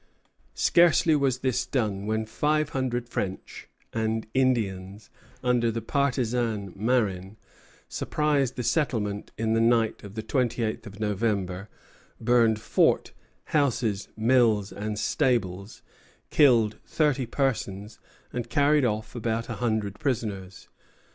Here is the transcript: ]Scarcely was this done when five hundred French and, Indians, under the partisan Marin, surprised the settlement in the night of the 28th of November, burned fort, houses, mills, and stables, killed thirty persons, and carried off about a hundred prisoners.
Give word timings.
]Scarcely 0.55 1.15
was 1.15 1.37
this 1.41 1.63
done 1.67 2.07
when 2.07 2.25
five 2.25 2.69
hundred 2.69 3.07
French 3.07 3.69
and, 3.93 4.25
Indians, 4.33 5.11
under 5.43 5.69
the 5.69 5.79
partisan 5.79 6.73
Marin, 6.75 7.37
surprised 7.87 8.55
the 8.55 8.63
settlement 8.63 9.31
in 9.37 9.53
the 9.53 9.61
night 9.61 10.03
of 10.03 10.15
the 10.15 10.23
28th 10.23 10.87
of 10.87 10.99
November, 10.99 11.69
burned 12.19 12.59
fort, 12.59 13.13
houses, 13.53 14.07
mills, 14.17 14.71
and 14.71 14.97
stables, 14.97 15.83
killed 16.31 16.77
thirty 16.83 17.27
persons, 17.27 17.99
and 18.33 18.49
carried 18.49 18.83
off 18.83 19.13
about 19.13 19.49
a 19.49 19.53
hundred 19.61 19.99
prisoners. 19.99 20.67